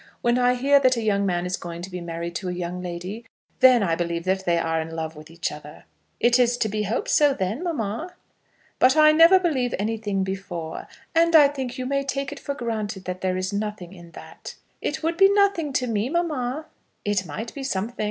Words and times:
When 0.21 0.39
I 0.39 0.55
hear 0.55 0.79
that 0.79 0.97
a 0.97 1.03
young 1.03 1.27
man 1.27 1.45
is 1.45 1.57
going 1.57 1.83
to 1.83 1.89
be 1.91 2.01
married 2.01 2.33
to 2.37 2.49
a 2.49 2.53
young 2.53 2.81
lady, 2.81 3.23
then 3.59 3.83
I 3.83 3.93
believe 3.93 4.23
that 4.23 4.45
they 4.45 4.57
are 4.57 4.81
in 4.81 4.95
love 4.95 5.15
with 5.15 5.29
each 5.29 5.51
other." 5.51 5.85
"It 6.19 6.39
is 6.39 6.57
to 6.57 6.67
be 6.69 6.81
hoped 6.81 7.09
so 7.11 7.35
then, 7.35 7.61
mamma?" 7.61 8.15
"But 8.79 8.97
I 8.97 9.11
never 9.11 9.37
believe 9.39 9.75
any 9.77 9.97
thing 9.97 10.23
before. 10.23 10.87
And 11.13 11.35
I 11.35 11.47
think 11.49 11.77
you 11.77 11.85
may 11.85 12.03
take 12.03 12.31
it 12.31 12.39
for 12.39 12.55
granted 12.55 13.05
that 13.05 13.21
there 13.21 13.37
is 13.37 13.53
nothing 13.53 13.93
in 13.93 14.09
that." 14.13 14.55
"It 14.81 15.03
would 15.03 15.17
be 15.17 15.29
nothing 15.29 15.71
to 15.73 15.85
me, 15.85 16.09
mamma." 16.09 16.65
"It 17.05 17.27
might 17.27 17.53
be 17.53 17.61
something. 17.63 17.95